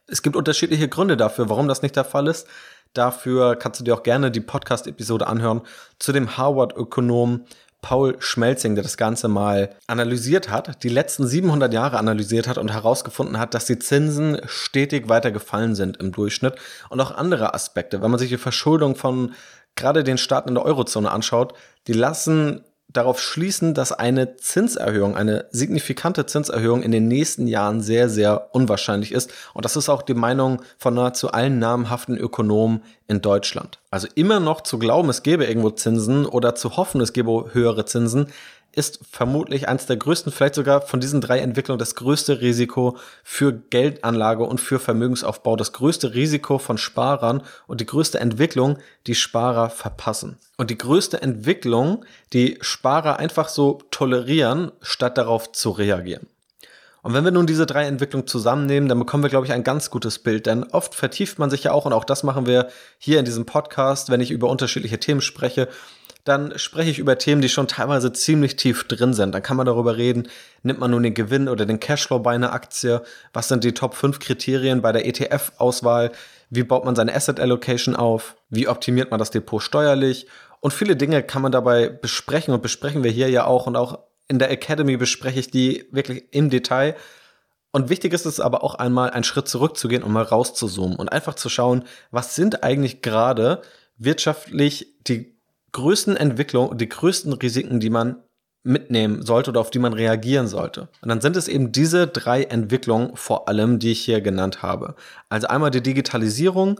Es 0.05 0.21
gibt 0.21 0.35
unterschiedliche 0.35 0.87
Gründe 0.87 1.17
dafür, 1.17 1.49
warum 1.49 1.67
das 1.67 1.81
nicht 1.81 1.95
der 1.95 2.05
Fall 2.05 2.27
ist. 2.27 2.47
Dafür 2.93 3.55
kannst 3.55 3.79
du 3.79 3.83
dir 3.83 3.95
auch 3.95 4.03
gerne 4.03 4.29
die 4.29 4.41
Podcast-Episode 4.41 5.25
anhören 5.25 5.61
zu 5.97 6.11
dem 6.11 6.37
Harvard-Ökonom 6.37 7.45
Paul 7.81 8.15
Schmelzing, 8.19 8.75
der 8.75 8.83
das 8.83 8.97
Ganze 8.97 9.27
mal 9.27 9.71
analysiert 9.87 10.49
hat, 10.49 10.83
die 10.83 10.89
letzten 10.89 11.27
700 11.27 11.73
Jahre 11.73 11.97
analysiert 11.97 12.47
hat 12.47 12.57
und 12.57 12.71
herausgefunden 12.71 13.39
hat, 13.39 13.53
dass 13.53 13.65
die 13.65 13.79
Zinsen 13.79 14.39
stetig 14.45 15.09
weiter 15.09 15.31
gefallen 15.31 15.75
sind 15.75 15.97
im 15.97 16.11
Durchschnitt 16.11 16.55
und 16.89 16.99
auch 17.01 17.11
andere 17.11 17.53
Aspekte. 17.53 18.01
Wenn 18.01 18.11
man 18.11 18.19
sich 18.19 18.29
die 18.29 18.37
Verschuldung 18.37 18.95
von 18.95 19.33
gerade 19.75 20.03
den 20.03 20.17
Staaten 20.17 20.49
in 20.49 20.55
der 20.55 20.65
Eurozone 20.65 21.09
anschaut, 21.09 21.53
die 21.87 21.93
lassen 21.93 22.63
darauf 22.93 23.21
schließen, 23.21 23.73
dass 23.73 23.91
eine 23.91 24.35
Zinserhöhung, 24.37 25.15
eine 25.15 25.45
signifikante 25.51 26.25
Zinserhöhung 26.25 26.83
in 26.83 26.91
den 26.91 27.07
nächsten 27.07 27.47
Jahren 27.47 27.81
sehr, 27.81 28.09
sehr 28.09 28.53
unwahrscheinlich 28.53 29.11
ist. 29.11 29.31
Und 29.53 29.65
das 29.65 29.75
ist 29.75 29.89
auch 29.89 30.01
die 30.01 30.13
Meinung 30.13 30.61
von 30.77 30.93
nahezu 30.93 31.31
allen 31.31 31.59
namhaften 31.59 32.17
Ökonomen 32.17 32.83
in 33.07 33.21
Deutschland. 33.21 33.79
Also 33.89 34.07
immer 34.15 34.39
noch 34.39 34.61
zu 34.61 34.79
glauben, 34.79 35.09
es 35.09 35.23
gäbe 35.23 35.45
irgendwo 35.45 35.69
Zinsen 35.69 36.25
oder 36.25 36.55
zu 36.55 36.77
hoffen, 36.77 37.01
es 37.01 37.13
gäbe 37.13 37.53
höhere 37.53 37.85
Zinsen, 37.85 38.27
ist 38.73 38.99
vermutlich 39.09 39.67
eines 39.67 39.85
der 39.85 39.97
größten, 39.97 40.31
vielleicht 40.31 40.55
sogar 40.55 40.81
von 40.81 40.99
diesen 40.99 41.21
drei 41.21 41.39
Entwicklungen 41.39 41.79
das 41.79 41.95
größte 41.95 42.41
Risiko 42.41 42.97
für 43.23 43.53
Geldanlage 43.53 44.43
und 44.43 44.61
für 44.61 44.79
Vermögensaufbau, 44.79 45.55
das 45.55 45.73
größte 45.73 46.13
Risiko 46.13 46.57
von 46.57 46.77
Sparern 46.77 47.43
und 47.67 47.81
die 47.81 47.85
größte 47.85 48.19
Entwicklung, 48.19 48.77
die 49.07 49.15
Sparer 49.15 49.69
verpassen. 49.69 50.37
Und 50.57 50.69
die 50.69 50.77
größte 50.77 51.21
Entwicklung, 51.21 52.05
die 52.33 52.57
Sparer 52.61 53.17
einfach 53.17 53.49
so 53.49 53.79
tolerieren, 53.91 54.71
statt 54.81 55.17
darauf 55.17 55.51
zu 55.51 55.71
reagieren. 55.71 56.27
Und 57.03 57.13
wenn 57.15 57.23
wir 57.23 57.31
nun 57.31 57.47
diese 57.47 57.65
drei 57.65 57.85
Entwicklungen 57.85 58.27
zusammennehmen, 58.27 58.87
dann 58.87 58.99
bekommen 58.99 59.23
wir, 59.23 59.29
glaube 59.29 59.47
ich, 59.47 59.53
ein 59.53 59.63
ganz 59.63 59.89
gutes 59.89 60.19
Bild. 60.19 60.45
Denn 60.45 60.63
oft 60.65 60.93
vertieft 60.93 61.39
man 61.39 61.49
sich 61.49 61.63
ja 61.63 61.71
auch, 61.71 61.85
und 61.85 61.93
auch 61.93 62.03
das 62.03 62.21
machen 62.21 62.45
wir 62.45 62.69
hier 62.99 63.17
in 63.17 63.25
diesem 63.25 63.47
Podcast, 63.47 64.11
wenn 64.11 64.21
ich 64.21 64.29
über 64.29 64.49
unterschiedliche 64.49 64.99
Themen 64.99 65.21
spreche, 65.21 65.67
dann 66.23 66.57
spreche 66.57 66.91
ich 66.91 66.99
über 66.99 67.17
Themen, 67.17 67.41
die 67.41 67.49
schon 67.49 67.67
teilweise 67.67 68.13
ziemlich 68.13 68.55
tief 68.55 68.83
drin 68.87 69.13
sind. 69.13 69.33
Dann 69.33 69.41
kann 69.41 69.57
man 69.57 69.65
darüber 69.65 69.97
reden, 69.97 70.27
nimmt 70.61 70.79
man 70.79 70.91
nun 70.91 71.03
den 71.03 71.13
Gewinn 71.13 71.49
oder 71.49 71.65
den 71.65 71.79
Cashflow 71.79 72.19
bei 72.19 72.33
einer 72.35 72.53
Aktie? 72.53 73.01
Was 73.33 73.47
sind 73.47 73.63
die 73.63 73.73
Top 73.73 73.95
5 73.95 74.19
Kriterien 74.19 74.81
bei 74.81 74.91
der 74.91 75.05
ETF-Auswahl? 75.07 76.11
Wie 76.49 76.63
baut 76.63 76.85
man 76.85 76.95
seine 76.95 77.15
Asset 77.15 77.39
Allocation 77.39 77.95
auf? 77.95 78.35
Wie 78.49 78.67
optimiert 78.67 79.09
man 79.09 79.19
das 79.19 79.31
Depot 79.31 79.61
steuerlich? 79.61 80.27
Und 80.59 80.73
viele 80.73 80.95
Dinge 80.95 81.23
kann 81.23 81.41
man 81.41 81.51
dabei 81.51 81.89
besprechen 81.89 82.53
und 82.53 82.61
besprechen 82.61 83.03
wir 83.03 83.11
hier 83.11 83.29
ja 83.29 83.45
auch 83.45 83.65
und 83.65 83.75
auch 83.75 83.99
in 84.27 84.37
der 84.37 84.51
Academy 84.51 84.95
bespreche 84.97 85.39
ich 85.39 85.49
die 85.49 85.87
wirklich 85.91 86.25
im 86.31 86.49
Detail. 86.49 86.95
Und 87.71 87.89
wichtig 87.89 88.13
ist 88.13 88.25
es 88.25 88.39
aber 88.39 88.63
auch 88.63 88.75
einmal 88.75 89.09
einen 89.09 89.23
Schritt 89.23 89.47
zurückzugehen 89.47 90.03
und 90.03 90.11
mal 90.11 90.23
rauszuzoomen 90.23 90.97
und 90.97 91.09
einfach 91.09 91.33
zu 91.33 91.49
schauen, 91.49 91.83
was 92.11 92.35
sind 92.35 92.63
eigentlich 92.63 93.01
gerade 93.01 93.61
wirtschaftlich 93.97 94.87
die 95.07 95.40
größten 95.71 96.17
Entwicklungen 96.17 96.77
die 96.77 96.89
größten 96.89 97.33
Risiken, 97.33 97.79
die 97.79 97.89
man 97.89 98.17
mitnehmen 98.63 99.25
sollte 99.25 99.49
oder 99.49 99.59
auf 99.59 99.71
die 99.71 99.79
man 99.79 99.93
reagieren 99.93 100.47
sollte. 100.47 100.89
Und 101.01 101.09
dann 101.09 101.21
sind 101.21 101.35
es 101.35 101.47
eben 101.47 101.71
diese 101.71 102.07
drei 102.07 102.43
Entwicklungen 102.43 103.15
vor 103.15 103.47
allem, 103.47 103.79
die 103.79 103.91
ich 103.91 104.01
hier 104.01 104.21
genannt 104.21 104.61
habe. 104.61 104.95
Also 105.29 105.47
einmal 105.47 105.71
die 105.71 105.81
Digitalisierung, 105.81 106.79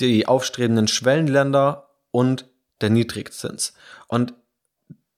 die 0.00 0.26
aufstrebenden 0.26 0.88
Schwellenländer 0.88 1.88
und 2.10 2.46
der 2.80 2.90
Niedrigzins. 2.90 3.74
Und 4.08 4.34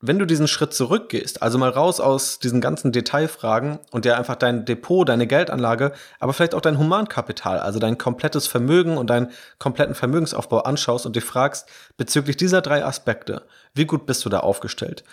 wenn 0.07 0.19
du 0.19 0.25
diesen 0.25 0.47
Schritt 0.47 0.73
zurückgehst, 0.73 1.41
also 1.41 1.57
mal 1.57 1.69
raus 1.69 1.99
aus 1.99 2.39
diesen 2.39 2.61
ganzen 2.61 2.91
Detailfragen 2.91 3.79
und 3.91 4.05
dir 4.05 4.17
einfach 4.17 4.35
dein 4.35 4.65
Depot, 4.65 5.07
deine 5.07 5.27
Geldanlage, 5.27 5.91
aber 6.19 6.33
vielleicht 6.33 6.55
auch 6.55 6.61
dein 6.61 6.77
Humankapital, 6.77 7.59
also 7.59 7.79
dein 7.79 7.97
komplettes 7.97 8.47
Vermögen 8.47 8.97
und 8.97 9.09
deinen 9.09 9.31
kompletten 9.59 9.95
Vermögensaufbau 9.95 10.59
anschaust 10.59 11.05
und 11.05 11.15
dich 11.15 11.23
fragst, 11.23 11.67
bezüglich 11.97 12.37
dieser 12.37 12.61
drei 12.61 12.83
Aspekte, 12.83 13.43
wie 13.73 13.85
gut 13.85 14.05
bist 14.05 14.23
du 14.25 14.29
da 14.29 14.39
aufgestellt? 14.39 15.03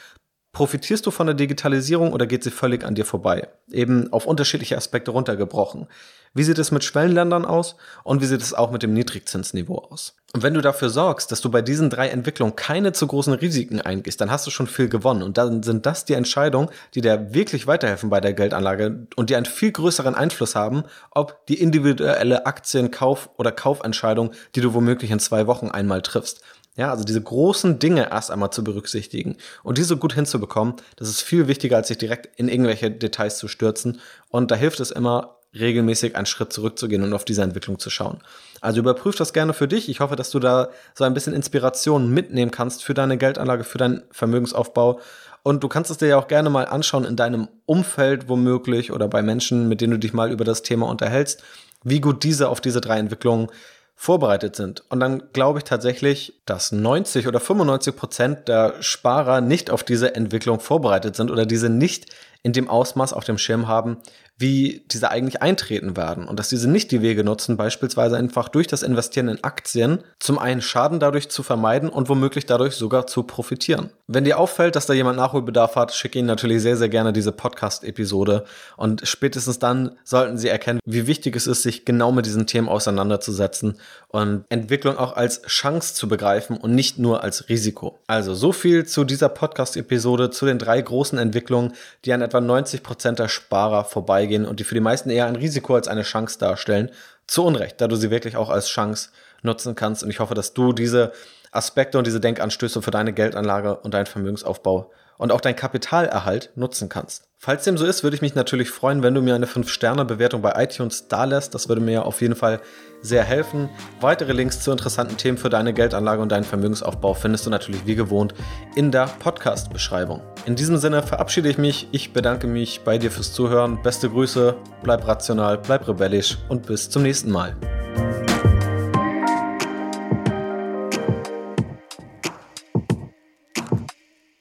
Profitierst 0.55 1.05
du 1.05 1.11
von 1.11 1.27
der 1.27 1.35
Digitalisierung 1.35 2.13
oder 2.13 2.27
geht 2.29 2.45
sie 2.45 2.53
völlig 2.53 2.85
an 2.85 2.95
dir 2.95 3.05
vorbei? 3.05 3.49
Eben 3.73 4.13
auf 4.13 4.25
unterschiedliche 4.25 4.77
Aspekte 4.77 5.11
runtergebrochen. 5.11 5.89
Wie 6.33 6.45
sieht 6.45 6.59
es 6.59 6.71
mit 6.71 6.85
Schwellenländern 6.85 7.45
aus 7.45 7.75
und 8.05 8.23
wie 8.23 8.27
sieht 8.27 8.41
es 8.41 8.55
auch 8.55 8.71
mit 8.71 8.85
dem 8.85 8.93
Niedrigzinsniveau 8.93 9.79
aus? 9.91 10.15
Und 10.33 10.43
wenn 10.43 10.55
du 10.55 10.61
dafür 10.61 10.91
sorgst, 10.91 11.33
dass 11.33 11.41
du 11.41 11.51
bei 11.51 11.61
diesen 11.61 11.91
drei 11.91 12.09
Entwicklungen 12.09 12.55
keine 12.55 12.93
zu 12.93 13.07
großen 13.07 13.33
Risiken 13.35 13.81
eingehst, 13.81 14.21
dann 14.21 14.31
hast 14.31 14.47
du 14.47 14.51
schon 14.53 14.67
viel 14.69 14.89
gewonnen. 14.89 15.23
Und 15.23 15.39
dann 15.39 15.65
sind 15.65 15.87
das 15.87 16.05
die 16.05 16.15
Entscheidungen, 16.15 16.71
die 16.95 17.01
dir 17.01 17.35
wirklich 17.35 17.67
weiterhelfen 17.67 18.11
bei 18.11 18.21
der 18.21 18.33
Geldanlage 18.33 19.07
und 19.17 19.31
die 19.31 19.37
einen 19.37 19.47
viel 19.47 19.73
größeren 19.73 20.15
Einfluss 20.15 20.55
haben, 20.55 20.85
ob 21.11 21.47
die 21.47 21.61
individuelle 21.61 22.47
Aktienkauf- 22.47 23.31
oder 23.37 23.51
Kaufentscheidung, 23.51 24.33
die 24.55 24.61
du 24.61 24.75
womöglich 24.75 25.11
in 25.11 25.21
zwei 25.21 25.49
Wochen 25.49 25.69
einmal 25.69 26.03
triffst. 26.03 26.43
Ja, 26.77 26.91
also 26.91 27.05
diese 27.05 27.23
großen 27.23 27.79
Dinge 27.79 28.11
erst 28.11 28.33
einmal 28.33 28.51
zu 28.51 28.65
berücksichtigen 28.65 29.37
und 29.63 29.79
diese 29.79 29.97
gut 29.97 30.13
hinzubekommen, 30.13 30.75
das 30.97 31.09
ist 31.09 31.21
viel 31.21 31.47
wichtiger, 31.47 31.77
als 31.77 31.89
sich 31.89 31.99
direkt 31.99 32.37
in 32.39 32.49
irgendwelche 32.49 32.91
Details 32.91 33.39
zu 33.39 33.47
stürzen. 33.47 34.01
Und 34.29 34.51
da 34.51 34.57
hilft 34.57 34.81
es 34.81 34.91
immer, 34.91 35.37
regelmäßig 35.55 36.17
einen 36.17 36.27
Schritt 36.27 36.53
zurückzugehen 36.53 37.03
und 37.03 37.13
auf 37.13 37.25
diese 37.25 37.43
Entwicklung 37.43 37.79
zu 37.79 37.91
schauen. 37.91 38.19
Also 38.61 38.81
überprüf 38.81 39.17
das 39.17 39.33
gerne 39.33 39.53
für 39.53 39.69
dich. 39.69 39.89
Ich 39.89 40.01
hoffe, 40.01 40.17
dass 40.17 40.31
du 40.31 40.41
da 40.41 40.71
so 40.95 41.05
ein 41.05 41.15
bisschen 41.15 41.33
Inspiration 41.33 42.11
mitnehmen 42.11 42.51
kannst 42.51 42.83
für 42.83 42.95
deine 42.95 43.19
Geldanlage, 43.19 43.65
für 43.65 43.79
deinen 43.79 44.03
Vermögensaufbau. 44.11 45.01
Und 45.43 45.63
du 45.63 45.69
kannst 45.69 45.91
es 45.91 45.99
dir 45.99 46.09
ja 46.09 46.19
auch 46.19 46.29
gerne 46.29 46.51
mal 46.51 46.67
anschauen 46.67 47.05
in 47.05 47.17
deinem 47.17 47.49
Umfeld 47.67 48.29
womöglich 48.29 48.91
oder 48.91 49.09
bei 49.09 49.23
Menschen, 49.23 49.69
mit 49.69 49.81
denen 49.81 49.93
du 49.93 49.99
dich 49.99 50.15
mal 50.15 50.33
über 50.33 50.45
das 50.45 50.63
Thema 50.63 50.89
unterhältst, 50.89 51.43
wie 51.85 52.01
gut 52.01 52.25
diese 52.25 52.49
auf 52.49 52.61
diese 52.61 52.81
drei 52.81 52.99
Entwicklungen 52.99 53.49
vorbereitet 53.95 54.57
sind. 54.57 54.85
Und 54.89 55.01
dann 55.01 55.23
glaube 55.33 55.61
ich 55.61 55.65
tatsächlich, 55.65 56.41
dass 56.47 56.73
90 56.73 57.29
oder 57.29 57.41
95 57.41 57.97
Prozent 57.97 58.49
der 58.49 58.75
Sparer 58.81 59.41
nicht 59.41 59.71
auf 59.71 59.85
diese 59.85 60.15
Entwicklung 60.15 60.61
vorbereitet 60.61 61.17
sind 61.17 61.31
oder 61.31 61.47
diese 61.47 61.69
nicht 61.69 62.07
in 62.43 62.53
dem 62.53 62.69
Ausmaß 62.69 63.15
auf 63.15 63.25
dem 63.25 63.39
Schirm 63.39 63.69
haben, 63.69 63.97
wie 64.37 64.85
diese 64.91 65.11
eigentlich 65.11 65.41
eintreten 65.41 65.97
werden 65.97 66.27
und 66.29 66.39
dass 66.39 66.49
diese 66.49 66.69
nicht 66.69 66.91
die 66.91 67.01
Wege 67.01 67.25
nutzen, 67.25 67.57
beispielsweise 67.57 68.17
einfach 68.17 68.49
durch 68.49 68.67
das 68.67 68.83
Investieren 68.83 69.29
in 69.29 69.43
Aktien 69.45 70.01
zum 70.19 70.39
einen 70.39 70.61
Schaden 70.61 71.01
dadurch 71.01 71.31
zu 71.31 71.43
vermeiden 71.43 71.89
und 71.89 72.09
womöglich 72.09 72.45
dadurch 72.45 72.75
sogar 72.75 73.07
zu 73.07 73.23
profitieren. 73.23 73.91
Wenn 74.07 74.25
dir 74.25 74.39
auffällt, 74.39 74.77
dass 74.77 74.87
da 74.87 74.95
jemand 74.95 75.17
Nachholbedarf 75.17 75.77
hat, 75.77 75.95
schicke 75.95 76.19
ihn 76.19 76.27
natürlich 76.27 76.63
sehr, 76.63 76.77
sehr 76.77 76.89
gerne 76.89 77.13
diese 77.13 77.33
Podcast-Episode 77.33 78.45
und 78.77 79.07
spätestens 79.07 79.59
dann 79.59 79.99
sollten 80.05 80.39
sie 80.39 80.49
erkennen, 80.49 80.81
wie 80.85 81.07
wichtig 81.07 81.37
es 81.37 81.47
ist, 81.47 81.63
sich 81.63 81.85
genau 81.85 82.13
mit 82.13 82.27
diesen 82.27 82.47
Themen 82.47 82.69
auseinanderzusetzen 82.69 83.79
und 84.09 84.45
Entwicklung 84.49 84.97
auch 84.97 85.17
als 85.17 85.43
Chance 85.43 85.95
zu 85.95 86.09
begreifen 86.09 86.57
und 86.57 86.75
nicht 86.75 86.99
nur 86.99 87.23
als 87.23 87.49
Risiko. 87.49 87.99
Also 88.07 88.35
so 88.35 88.53
viel 88.53 88.87
zu 88.87 89.05
dieser 89.05 89.29
Podcast-Episode, 89.29 90.31
zu 90.31 90.47
den 90.47 90.59
drei 90.59 90.81
großen 90.81 91.19
Entwicklungen, 91.19 91.73
die 92.05 92.13
an 92.13 92.23
etwa 92.23 92.41
90 92.41 92.83
Prozent 92.83 93.19
der 93.19 93.29
Sparer 93.29 93.85
vorbei 93.85 94.15
vorbeigehen 94.15 94.47
und 94.47 94.61
die 94.61 94.65
für 94.65 94.75
die 94.75 94.81
meisten 94.81 95.11
eher 95.11 95.27
ein 95.27 95.37
Risiko 95.37 95.75
als 95.75 95.89
eine 95.89 96.03
Chance 96.03 96.39
darstellen. 96.39 96.91
Zu 97.27 97.45
Unrecht, 97.45 97.81
da 97.81 97.89
du 97.89 97.97
sie 97.97 98.11
wirklich 98.11 98.37
auch 98.37 98.51
als 98.51 98.69
Chance 98.69 99.11
nutzen 99.43 99.75
kannst. 99.75 100.03
Und 100.03 100.11
ich 100.11 100.21
hoffe, 100.21 100.35
dass 100.35 100.55
du 100.55 100.73
diese 100.73 101.13
Aspekte 101.55 101.99
und 101.99 102.07
diese 102.07 102.21
Denkanstöße 102.21 102.83
für 102.83 102.91
deine 102.91 103.13
Geldanlage 103.13 103.77
und 103.77 103.95
deinen 103.95 104.07
Vermögensaufbau 104.07 104.91
und 105.19 105.33
auch 105.33 105.41
dein 105.41 105.57
Kapitalerhalt 105.57 106.51
nutzen 106.57 106.89
kannst. 106.89 107.29
Falls 107.39 107.65
dem 107.65 107.77
so 107.77 107.85
ist, 107.85 108.03
würde 108.03 108.17
ich 108.17 108.23
mich 108.23 108.35
natürlich 108.35 108.71
freuen, 108.71 109.03
wenn 109.03 109.15
du 109.15 109.21
mir 109.21 109.35
eine 109.35 109.47
5-Sterne-Bewertung 109.47 110.41
bei 110.41 110.55
iTunes 110.63 111.09
da 111.09 111.25
lässt. 111.25 111.55
Das 111.55 111.69
würde 111.69 111.83
mir 111.83 112.07
auf 112.07 112.23
jeden 112.23 112.37
Fall 112.37 112.61
sehr 113.03 113.23
helfen. 113.23 113.69
Weitere 114.01 114.33
Links 114.33 114.61
zu 114.61 114.73
interessanten 114.73 115.19
Themen 115.19 115.37
für 115.37 115.51
deine 115.51 115.75
Geldanlage 115.75 116.23
und 116.23 116.33
deinen 116.33 116.45
Vermögensaufbau 116.45 117.13
findest 117.13 117.45
du 117.45 117.51
natürlich 117.51 117.85
wie 117.85 117.97
gewohnt 117.97 118.33
in 118.77 118.91
der 118.91 119.11
Podcast-Beschreibung. 119.19 120.23
In 120.47 120.57
diesem 120.57 120.79
Sinne 120.79 121.03
verabschiede 121.03 121.51
ich 121.51 121.59
mich. 121.59 121.87
Ich 121.93 122.15
bedanke 122.15 122.47
mich 122.47 122.81
bei 122.81 122.97
dir 122.97 123.11
fürs 123.11 123.35
Zuhören. 123.35 123.83
Beste 123.83 124.09
Grüße, 124.09 124.57
bleib 124.83 125.07
rational, 125.07 125.59
bleib 125.59 125.87
rebellisch 125.87 126.39
und 126.49 126.67
bis 126.67 126.89
zum 126.89 127.03
nächsten 127.03 127.31
Mal. 127.31 127.55